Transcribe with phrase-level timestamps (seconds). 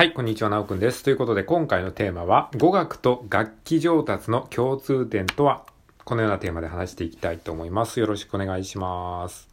[0.00, 1.02] はい、こんにちは、なおくんです。
[1.02, 5.66] ということで、今回のテーマは、語学と楽器上達の共通点とは、
[6.06, 8.00] このようなテーマで話していきたいと思います。
[8.00, 9.46] よろしくお願いします。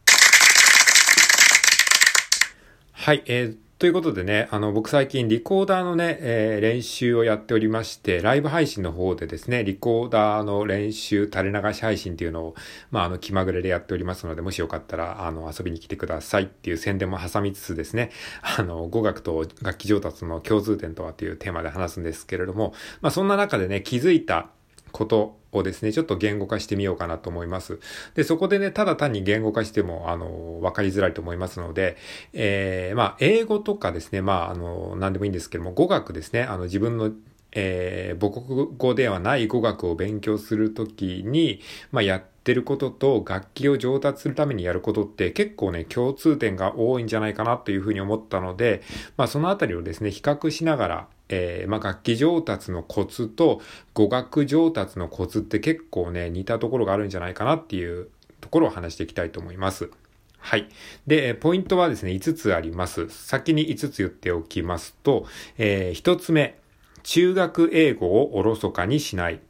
[2.92, 12.54] はい、えーということでね、あの、僕最近リコーダーのね、えー、練習をやっておりまして、ライブ配信の方でですね、リコーダーの練習、垂れ流し配信っていうのを、
[12.90, 18.10] まあ、あの、気まぐれでやっておりますので、もしよかったら、あの、遊びに来てくださいっていう宣伝も挟みつつですね、
[18.42, 24.48] あの、語学と楽器上達の共通点とはっていうテーマで話すんですけれども、まあ、そんな中でね、気づいた
[24.92, 27.78] ことをですね、ちょっと言語化してみようかなと思います。
[28.14, 31.96] で、そこでね、ただ単に言語化しても、あの、わかりづらいと思いますので、
[32.32, 37.12] えー、まあ、英語とかですね、まあ、あの、なんでもいいんですけども、語学ですね、あの、自分の
[37.52, 41.60] えー、母国語ではない語学を勉強するときに、
[41.92, 48.82] まあ、やってることと楽器を上達するためにやることって結構ね、共通点が多いんじゃないかなというふうに思ったので、
[49.16, 53.60] まあ、そのあたりをですね、比較しながら、えー、まあ、楽器上達のコツと
[53.94, 58.08] 語学上達のコツって結構ね、似たところがあるんじゃないかなっていう
[58.40, 59.90] ところを話していきたいと思います。
[60.38, 60.68] はい。
[61.06, 63.08] で、ポイントはですね、5つあります。
[63.08, 65.26] 先に5つ言っておきますと、
[65.58, 66.58] えー、1つ目、
[67.02, 69.40] 中学英語をおろそかにしない。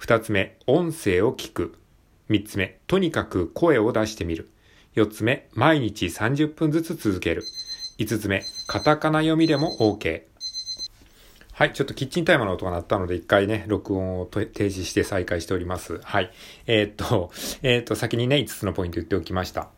[0.00, 1.74] 2つ目、音声を聞く。
[2.30, 4.48] 3つ目、とにかく声を出してみる。
[4.96, 7.44] 4つ目、毎日30分ずつ続ける。
[7.98, 10.29] 5つ目、カタカナ読みでも OK。
[11.60, 11.74] はい。
[11.74, 16.00] ちょっとキッチンタイマーの音が鳴ったので、一回ね、録音を提示して再開しております。
[16.02, 16.30] はい。
[16.66, 17.30] えー、っと、
[17.60, 19.68] えー、っと、先にね、5つのポイント言っておきました。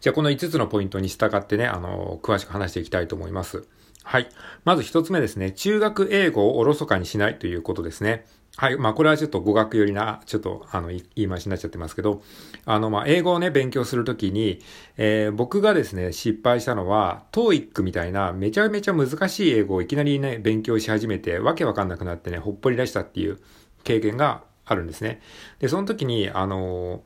[0.00, 3.68] じゃあ、この5つのポイントに従ってね、あの、詳しく話していきたいと思います。
[4.02, 4.26] はい。
[4.64, 5.52] まず1つ目ですね。
[5.52, 8.26] 中学英語をおろそかにしないということですね。
[8.56, 8.76] はい。
[8.76, 12.22] まあ、これはちょっと語学寄りな、ちょっと、あの、言い回しになっちゃってますけど、
[12.66, 14.60] あの、まあ、英語をね、勉強するときに、
[14.98, 23.38] えー、僕がですね、失敗したのは、TOEIC みたいな、めちゃめちゃ難しい英語をいきなりね、勉強し始めて、わけわかんなくなってね、ほっぽり出したっていう
[23.84, 25.22] 経験があるんですね。
[25.58, 27.02] で、その時に、あの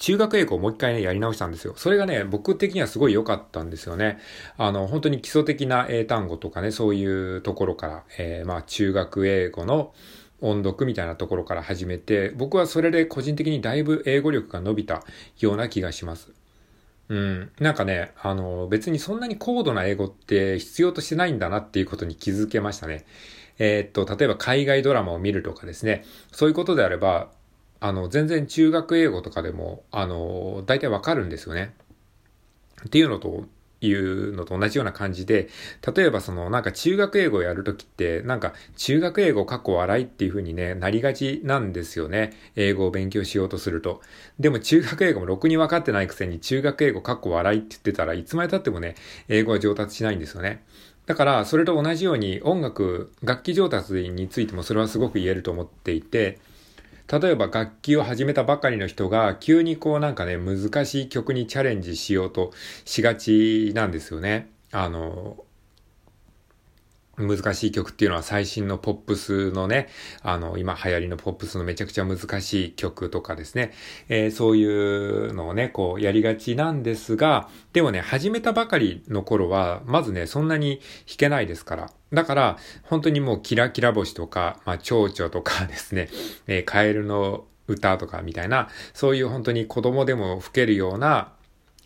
[0.00, 1.74] 中学英語をもう一回ね、やり直したんですよ。
[1.76, 4.18] それがね、僕的にはすごい良かったんですよね。
[4.56, 9.92] あの、本当に基礎的な英単語とかね、そういうところから、えー、まあ、中学英語の
[10.40, 15.02] 音読みたいなところから始めて、僕はそれで個人的にだいぶ英語力が伸びた
[15.40, 16.30] ような気がします。
[17.08, 17.50] うん。
[17.58, 23.04] なんかね、あの、別にそんなに高度な英語って必要としてないんだなっていうことに気づけましたね。
[23.58, 27.30] えー、っと、例えば海外ドラマを見るとかですね、そういうことであれば、
[27.80, 31.74] あの、全然中学英語とかでも、あの、大体わかるんですよね。
[32.86, 33.46] っていうのと、
[33.80, 35.48] いうのと同じような感じで、
[35.94, 42.32] 例えばそのなんか中学英語をやるときって、なんか中学英語過去笑いっていう風にね、なりがちなんですよね。
[42.56, 44.00] 英語を勉強しようとすると。
[44.38, 48.96] でも中学英語もろくに分かってないくせに中学英語過去笑いって言ってたらいつまで経ってもね、
[49.28, 50.64] 英語は上達しないんですよね。
[51.06, 56.38] だから、それと同じように音楽、楽器上達についてもそれはすごく言えると思っていて、
[57.10, 62.52] 例えば楽器を始めたばかりの人が急にこうなんかね、難しい曲にチャレンジしようと
[62.84, 64.50] しがちなんですよね。
[64.72, 65.44] あの、
[67.18, 69.88] 難しい曲っていうのは最新のポップスのね、
[70.22, 73.72] あの、今流行りのポップスのめちゃくちゃ難しい曲とかですね、
[74.08, 81.90] えー、そういうのをね、こうやりがちなんですが、でもね、始めたばかりの頃は、まずね、そんなに弾けないですから。
[82.12, 86.08] だから、本当にもうキラキラ星とか、まあ、蝶々とかですね、
[86.46, 91.32] えー、カエルの歌とかみたいな、そういう本当に子供でも吹けるような、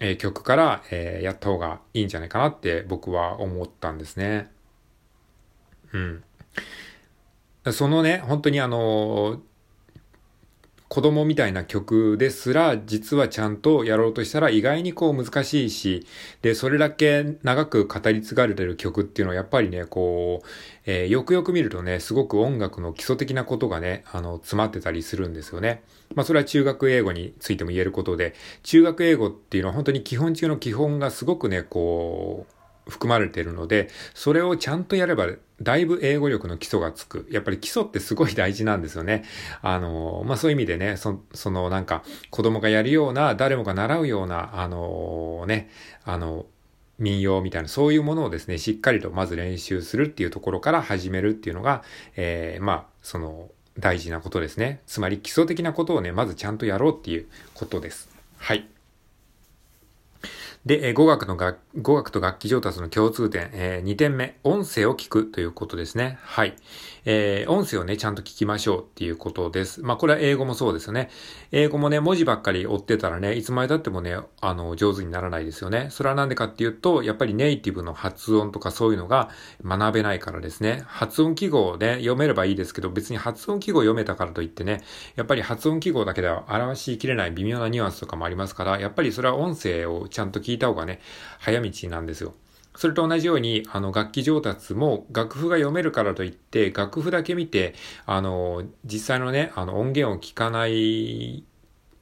[0.00, 4.50] えー、曲から、え、やった方がいいんじゃないかなって僕は思ったんですね。
[5.92, 6.24] うん。
[7.72, 9.40] そのね、本当にあの、
[10.92, 16.06] 子供みたいな曲ですら、実はちゃんとやろうとしたら意外にこう難しいし、
[16.42, 20.46] で、それだけ長く語り継がれてる曲っていうのはやっぱりね、こう、
[20.84, 25.82] えー、よくよく見るとね、すごく音楽の基礎的なことがね、あの、詰まってたりするんですよね。
[26.14, 35.28] まあ、それは中学英語についても言えることで、中学英語っていうのは本当に基本中の基本がすごくね、こう、含まれているので、それをちゃんとやれば、
[35.60, 37.26] だいぶ英語力の基礎がつく。
[37.30, 39.24] やっぱり基礎ってすごい大事なんですよね。
[39.60, 45.70] あの、まあ、そういう意味でね、そそのなんか、子供がやるような、誰もが習うような、あのね、
[46.04, 46.46] あの、
[46.98, 51.82] 民謡みたいな、そういうものをですね、しっかりとまず練習するっていうところから始めるっていうのが、
[52.16, 54.80] えー、まあ、その、大事なことですね。
[54.86, 58.10] つまり基礎的なことをね、まずちゃんとやろうっていうことです。
[58.38, 58.68] はい。
[60.64, 66.18] で、えー、語学の楽、語学と楽器上達の共通点、えー、2点目、音声を聞くということですね。
[66.22, 66.54] はい。
[67.04, 69.82] えー、音声をね、ちゃんと聞きましょうっていうことです。
[69.82, 71.10] まあ、これは英語もそうですよね。
[71.50, 75.88] 英語もね、文字ばっかり追ってたらね、いつまで経ってもね、あの、上手にならないですよね。
[75.90, 79.30] それはなんでかっていうと、やっぱりネイティブの発音とかそういうのが
[79.64, 80.84] 学べないからですね。
[80.86, 84.84] 発音記号をね、読めればいいですけど、別に発音記号読めたからといってね、
[85.16, 91.00] やっぱり発音記号だけでは表しきれない微妙なニュアンスとかもありますから、やっぱりそれは音声をちゃんと聞い聞いた方がね、
[91.38, 92.34] 早道なんですよ。
[92.76, 97.74] それと同じように、あの、楽器上達も楽譜が読めるからといって、楽譜だけ見て、
[98.06, 101.44] あの、実際のね、あの、音源を聞かない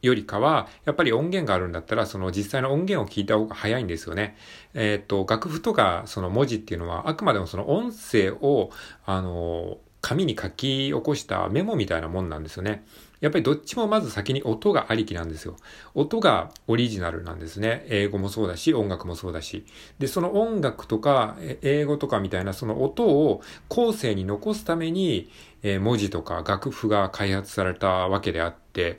[0.02, 4.36] よりかは、やっぱり音源があるんだったら、その実際の音源を聞いた方が早いんですよね。
[4.74, 8.70] えっ、と、楽譜とかその文字っていうのは、あくまでもその音声を、
[9.04, 12.84] あの、紙に書き起こしたメモみたいなもんなんですよね。
[13.20, 15.56] やっぱりどっちもまず先に音がありきなんですよ。
[15.94, 17.84] 音がオリジナルなんですね。
[17.88, 19.66] 英語もそうだし、音楽もそうだし。
[19.98, 25.30] で、その音楽とか、英語とかみたいなその音を後世に残すために、
[25.62, 28.98] え文字とか楽譜が開発されたわけであって、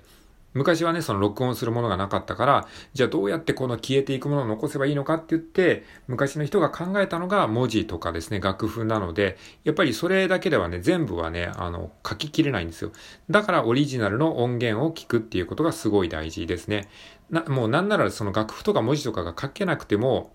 [0.54, 12.92] 昔はね、その録音するものがなかったから、じゃあどうやってこの消えていくものを残せばいいのかって言って、昔の人が考えたのが文字とかですね、楽譜なので、やっぱりそれだけではね、全部はね、あの、書ききれないんですよ。
[13.30, 16.90] だからオリジナルの音源を聞くっていうことがすごい大事ですね。
[17.30, 20.34] な、もうなんならその楽譜とか文字とかが書けなくても、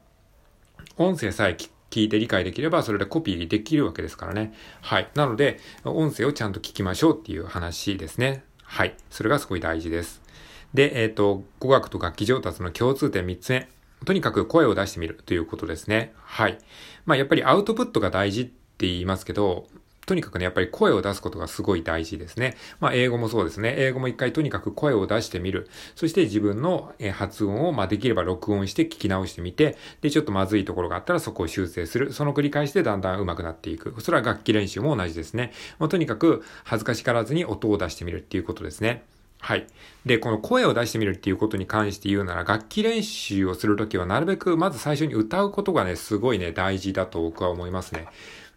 [0.96, 1.56] 音声さえ
[1.90, 4.54] 聞いて理解できれば、それでコピーできるわけですからね。
[4.80, 5.10] はい。
[5.14, 8.44] なので、音声をちゃんと聞きましょうっていう話ですね。
[8.66, 8.94] はい。
[9.10, 10.20] それがすごい大事です。
[10.74, 13.68] で、えっ、ー、と、語学と楽器上達の共通点3つ目。
[14.04, 16.12] とにかく声を出してみるということですね。
[16.22, 16.58] はい。
[17.06, 19.66] まあ、やっぱりアウトプットが大事って言いますけど、
[20.06, 22.56] とにかくね、やっぱり声を出すことがすごい大事ですね。
[22.78, 23.74] まあ、英語もそうですね。
[23.76, 25.68] 英語も一回とにかく声を出してみる。
[25.96, 32.12] そして自分の発音を、まあ、できれば録音して聞き直してみて、で、ちょっとまずいところがあったらそこを修正する。
[32.12, 34.00] その繰り返しでだんだん上手くなっていく。
[34.00, 35.52] それは楽器練習も同じですね。
[35.80, 39.02] まあ、とにかく恥ずかしからずに音を出してみるっていうことですね。
[39.38, 39.66] はい。
[40.04, 48.06] で、この声を出してみるっていうことに関して言うなら、楽器練習をするときはなるべくまず最初に歌うことがね、すごいね、大事だと僕は思いますね。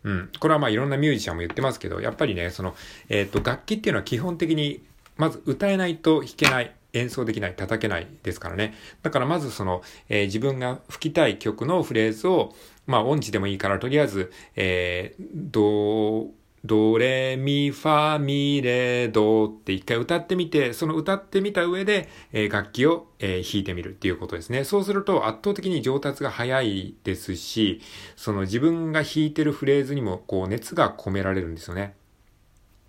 [0.03, 0.29] うん。
[0.39, 2.75] これはまあいろんなミュージシャンも言ってますけど、やっぱりね、その、
[3.09, 4.83] えっ、ー、と、楽器っていうのは基本的に、
[5.17, 6.73] まず歌えないと弾けない。
[6.93, 8.73] 演奏できない、叩けないですからね。
[9.03, 12.55] だからまずその、えー、自分が吹きたい曲のフレーズを、
[12.87, 16.31] まあ音痴でもいいから、とりあえず、えー、どう
[16.65, 24.63] ドレミファミレドって一回歌ってみて、その歌ってみた上で、えー、楽器を、えー、弾いてみるっていうことですね。
[24.63, 27.81] そうすると圧倒的に上達が早いですし、
[28.15, 31.95] その自分が弾いてるフレーズにもこう熱が込められるんですよね。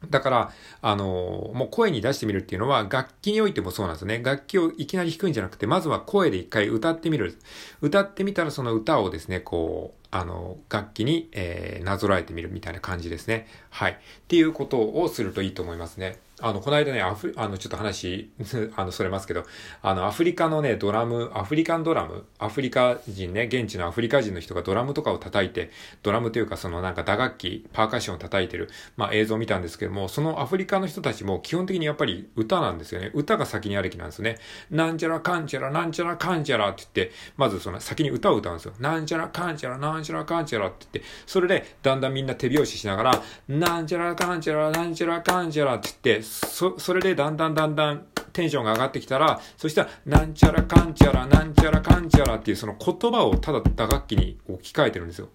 [0.09, 4.23] だから、あの、もう声に出してみるっていうのは、楽器においてもそうなんですね。
[4.25, 7.37] 楽器をいきなり弾くんじゃなくて、まずは声で一回歌ってみる。
[7.83, 13.47] 歌ってみたらその歌をですね、こう、あの、楽器に、えー、なぞらえてみるみたいな感じですね。
[13.71, 13.93] はい。
[13.93, 13.97] っ
[14.29, 16.19] ていうことをするといいと思いますね。
[16.43, 18.31] あの、この間ね、アフあの、ちょっと話、
[18.77, 19.45] あの、それますけど、
[19.83, 25.71] あの、アフリカのね、ドラム、アフリカンドラム、アフリカ人ね、現地のアフリカ人の人がドラムとかを叩いて、
[26.03, 33.11] ドラムというかそのなんか打楽器、パーカッションを叩いてる、まあ映像を見たんですけども、そのアフリカの人たちも基本的にやっぱり歌なんですよね。
[33.15, 34.39] 歌が先にある気なんですよね。
[34.71, 38.75] なんちゃらかんちゃら、なんちゃらかんちゃらって言って、まずその先に歌を歌うんですよ。
[38.81, 55.29] なんちゃらかんちゃら、なんちゃらかんちゃらって言って、それでだんだんみんな手拍子しながら、なんちゃらかんちゃら、なんちゃらかんちゃらって言って、そ、それでだんだんだんだんテンションが上がってきたら、そしたら、なんちゃらかんちゃら、なんちゃらかんちゃらっていうその言葉をただ打楽器に置き換えてるんですよ。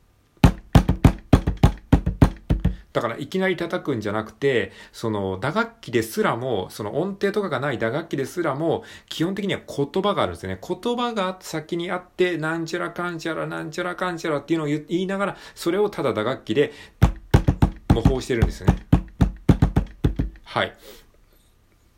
[2.94, 10.60] だからいきなり叩くんじゃなくて、その打楽器ですらも、その音程とかがない打楽器ですらも、基本的には言葉があるんですよね。
[10.66, 16.72] 言葉が先にあって、なんちゃらかんちゃら、なんちゃらかんちゃらっていうのを言いながら、それをただ打楽器で
[17.94, 18.95] 模倣してるんですよね。
[20.56, 20.78] はい。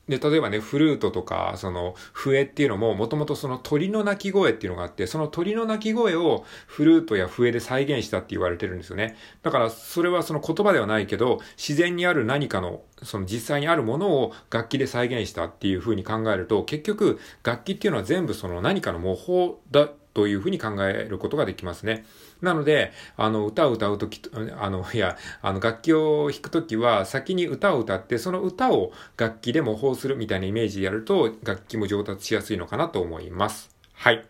[0.07, 9.15] で、例えばね、フルートとか、その、笛っていうのも、もともとその鳥の鳴き声っていうのがあって、その鳥の鳴き声をフルートや笛で再現したって言われてるんですよね。
[9.43, 22.03] だから、それはその言葉ではないけど、自然にある何かの、その実際にあるものを楽器で再現したっていう風に考えると、結局、楽器っていうのは全部その何かの模倣だというふうに考えることができますね。
[22.41, 33.69] なので、あの、歌を歌うとき、あの、いや、あの、楽器を弾くときは、先に歌を歌って、その歌を楽器で模倣するみたいなイメージでやると、楽器も上達しやすいのかなと思います。
[33.93, 34.25] はい。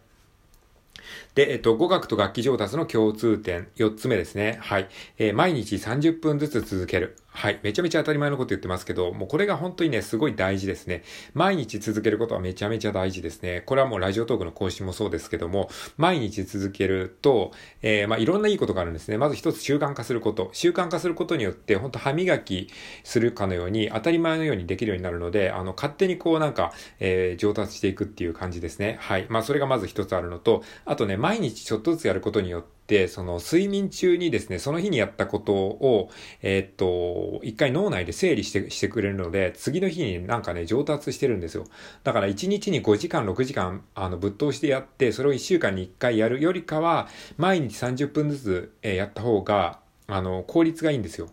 [1.35, 4.59] で、えっと、語学と楽器上達の共通点、4つ目ですね。
[4.61, 4.89] はい。
[5.17, 7.15] えー、毎日30分ずつ続ける。
[7.37, 7.59] はい。
[7.61, 11.03] めちゃめちゃ当たり前のこと言ってますけど、もうこれが本当にね、すごい大事ですね。
[11.35, 13.61] 毎日続けることはめちゃめちゃ大事ですね。
[13.67, 17.51] これはもうラジオトークの更新もそうですけども、毎日続けると、
[17.83, 19.19] えー、まあいろんないいことがあるんですね。
[19.19, 20.49] まず一つ習慣化すること。
[20.51, 22.71] 習慣化することによって、本当歯磨き
[23.03, 28.97] するかのように、当たり前のようにできるようになるので、あの、勝手にこうなんか、えー、上達していくっていう感じですね。
[28.99, 29.27] はい。
[29.29, 32.76] まあそれがまず一つあるのと、あとね、毎日ちょっとずつやることによって、、
[33.07, 36.09] その睡眠中にですね、その日にやったことを、
[36.41, 41.65] えー、っと、一回脳内で整理して、してくれるので、次の日になんかね、上達してるんですよ。
[42.03, 51.27] だから1日に5時間、6時間、あの、ぶっ通してやって、それを1週間に1回やるよりかは、毎日30分ずつ、えー、やった方が、あの、効率がいいんですよ。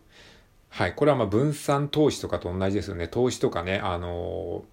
[0.71, 0.95] はい。
[0.95, 3.07] これはまあ分散投資とかと同じですよね。
[3.07, 4.65] 投資とかね、あの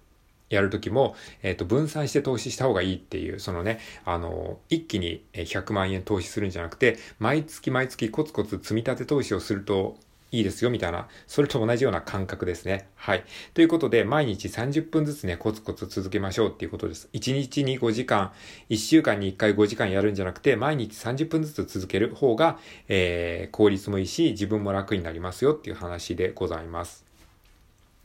[0.54, 9.96] やるときも、えっ、ー、と、分散して投資した方がいいっていう、そのね、あの、一気に100万円投資するんじゃなくて、毎月毎月コツコツ積み立て投資をすると
[10.32, 12.88] いいですよ、みたいな、それと同じような感覚ですね。
[12.96, 13.24] はい。
[13.52, 17.10] ということで、毎日30分ずつね、コツコツ続けましょうっていうことです。
[17.12, 18.32] 1日に5時間、
[18.70, 27.04] 1週間に1回5時間やるんじゃなくて、毎日30分ずつ続ける方が、えー、効率もいいし、自分も楽になりますよっていう話でございます。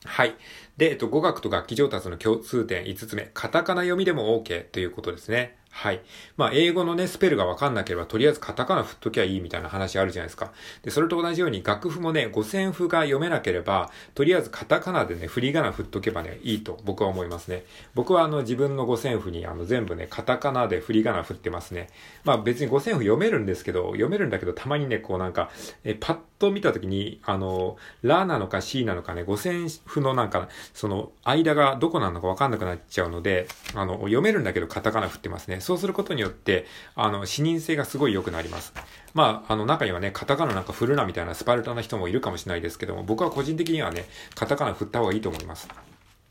[0.03, 0.35] はい。
[0.77, 3.29] で、えっと、語学と楽器上達の共通点5つ目。
[3.33, 5.57] カタカナ読みでも OK ということですね。
[5.77, 6.01] はい。
[6.37, 10.51] まあ、英語のね、スペルがわかんなければ、とりあえずカタカナ振っときゃいいみたいな話あるじゃないですか。
[10.81, 17.63] で、それと同じように、楽譜もね、五線譜が読めなければ、とりあえずカタカナでね、振り仮名振っとけばね、いいと僕は思いますね。
[17.93, 21.89] 僕はあの、自分の五線譜にあの、全部ね、カタカナで振り仮名振ってますね。
[22.23, 25.51] まあ、別に五線譜読めるんですけど、読めるんだけど、たまにね、こうなんか、
[25.83, 35.59] え、パッと見たときに、あの、ラなのか C なのかね、五線譜のなんか、その、間がどこなのかわかんなくなっちゃうので、あの、読めるんだけどカタカナ振ってますね。
[35.61, 38.73] そうすることによって、あの、視認性がすごい良くなります。
[39.13, 44.05] まあ、あの、中にはね、カタカナなんか振るなみたいなスパルタな人もいるかもしれないですけども、僕は個人的にはね、
[44.35, 45.67] カタカナ振った方がいいと思います。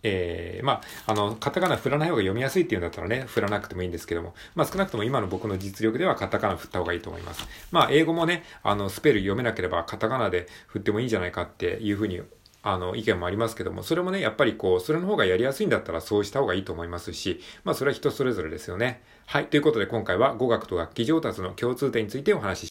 [0.02, 7.46] えー、まあ、あの、カタカナ振らない方が読みやすいっていうんだったらね、振らなくてもいいんですけども、まあ少なくとも今の僕の実力ではカタカナ振った方がいいと思います。
[7.72, 12.20] まあ英語もね、あの、スペル読めなければカタカナで振ってもいいんじゃないかっていうふうに
[12.68, 19.02] あの、意見もありますけども、それもね、やっぱりこう、それの方がやりやすいんだったらそうした方がいいと思いますし、まあそれは人それぞれですよね。
[19.26, 19.46] はい。
[19.46, 22.64] ということで今回は語学と楽器上達の共通点についてお話しします